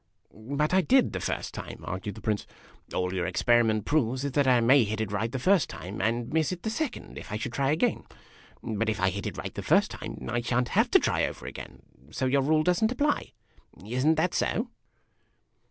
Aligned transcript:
"But 0.57 0.73
I 0.73 0.81
did 0.81 1.13
the 1.13 1.19
first 1.19 1.53
time," 1.53 1.81
argued 1.85 2.15
the 2.15 2.21
Prince." 2.23 2.47
All 2.95 3.13
your 3.13 3.27
ex 3.27 3.43
periment 3.43 3.85
proves 3.85 4.25
is 4.25 4.31
that 4.31 4.47
I 4.47 4.59
may 4.59 4.83
hit 4.83 4.99
it 4.99 5.11
right 5.11 5.31
the 5.31 5.37
first 5.37 5.69
time, 5.69 6.01
and 6.01 6.33
miss 6.33 6.51
it 6.51 6.63
the 6.63 6.71
second, 6.71 7.19
if 7.19 7.31
I 7.31 7.37
should 7.37 7.53
try 7.53 7.69
again. 7.69 8.05
But 8.63 8.89
if 8.89 8.99
I 8.99 9.11
hit 9.11 9.27
it 9.27 9.37
right 9.37 9.53
the 9.53 9.61
first 9.61 9.91
time, 9.91 10.27
I 10.27 10.41
sha'n't 10.41 10.69
have 10.69 10.89
to 10.89 10.99
try 10.99 11.25
over 11.27 11.45
again; 11.45 11.83
so 12.09 12.25
your 12.25 12.41
rule 12.41 12.63
does 12.63 12.83
n't 12.83 12.91
apply. 12.91 13.33
Is 13.85 14.03
n't 14.03 14.15
that 14.17 14.33
so 14.33 14.69